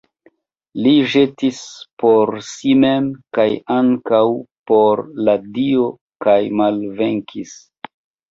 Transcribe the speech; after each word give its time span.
Li 0.85 0.91
ĵetis 1.09 1.57
por 2.03 2.31
si 2.47 2.71
mem 2.85 3.11
kaj 3.39 3.45
ankaŭ 3.75 4.23
por 4.71 5.03
la 5.29 5.37
dio 5.61 5.85
kaj 6.27 6.39
malvenkis. 6.63 7.55